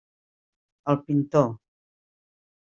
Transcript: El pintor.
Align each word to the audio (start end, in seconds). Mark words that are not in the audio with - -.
El 0.93 0.97
pintor. 1.09 1.45